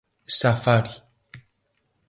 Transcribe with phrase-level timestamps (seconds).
[0.39, 0.93] Safari.